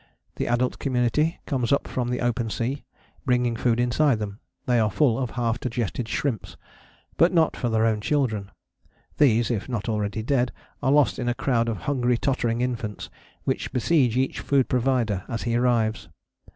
[0.37, 2.85] The adult community comes up from the open sea,
[3.23, 6.57] bringing food inside them: they are full of half digested shrimps.
[7.17, 8.49] But not for their own children:
[9.19, 10.51] these, if not already dead,
[10.81, 13.11] are lost in a crowd of hungry tottering infants
[13.43, 16.09] which besiege each food provider as he arrives.